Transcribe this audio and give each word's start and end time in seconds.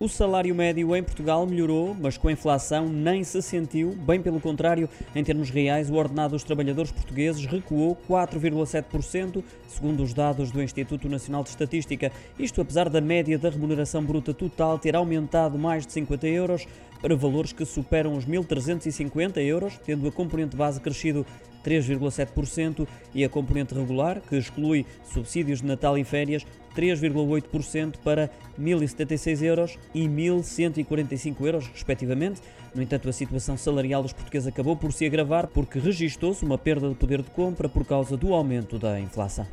O 0.00 0.08
salário 0.08 0.54
médio 0.54 0.96
em 0.96 1.02
Portugal 1.02 1.44
melhorou, 1.44 1.94
mas 1.94 2.16
com 2.16 2.28
a 2.28 2.32
inflação 2.32 2.88
nem 2.88 3.22
se 3.22 3.42
sentiu. 3.42 3.94
Bem 3.94 4.22
pelo 4.22 4.40
contrário, 4.40 4.88
em 5.14 5.22
termos 5.22 5.50
reais, 5.50 5.90
o 5.90 5.94
ordenado 5.94 6.30
dos 6.30 6.42
trabalhadores 6.42 6.90
portugueses 6.90 7.44
recuou 7.44 7.94
4,7%, 8.08 9.44
segundo 9.68 10.02
os 10.02 10.14
dados 10.14 10.50
do 10.50 10.62
Instituto 10.62 11.06
Nacional 11.06 11.42
de 11.42 11.50
Estatística. 11.50 12.10
Isto 12.38 12.62
apesar 12.62 12.88
da 12.88 12.98
média 12.98 13.38
da 13.38 13.50
remuneração 13.50 14.02
bruta 14.02 14.32
total 14.32 14.78
ter 14.78 14.96
aumentado 14.96 15.58
mais 15.58 15.86
de 15.86 15.92
50 15.92 16.26
euros 16.28 16.66
para 17.00 17.16
valores 17.16 17.52
que 17.52 17.64
superam 17.64 18.16
os 18.16 18.26
1.350 18.26 19.38
euros, 19.38 19.78
tendo 19.84 20.06
a 20.06 20.12
componente 20.12 20.56
base 20.56 20.80
crescido 20.80 21.24
3,7% 21.64 22.86
e 23.14 23.24
a 23.24 23.28
componente 23.28 23.74
regular, 23.74 24.20
que 24.20 24.36
exclui 24.36 24.86
subsídios 25.12 25.60
de 25.60 25.66
Natal 25.66 25.96
e 25.98 26.04
férias, 26.04 26.46
3,8% 26.76 27.96
para 28.04 28.30
1.076 28.58 29.42
euros 29.42 29.78
e 29.94 30.06
1.145 30.06 31.44
euros, 31.44 31.66
respectivamente. 31.68 32.40
No 32.74 32.82
entanto, 32.82 33.08
a 33.08 33.12
situação 33.12 33.56
salarial 33.56 34.02
dos 34.02 34.12
portugueses 34.12 34.48
acabou 34.48 34.76
por 34.76 34.92
se 34.92 35.04
agravar 35.04 35.48
porque 35.48 35.78
registou-se 35.78 36.44
uma 36.44 36.56
perda 36.56 36.88
de 36.88 36.94
poder 36.94 37.22
de 37.22 37.30
compra 37.30 37.68
por 37.68 37.84
causa 37.84 38.16
do 38.16 38.32
aumento 38.32 38.78
da 38.78 39.00
inflação. 39.00 39.46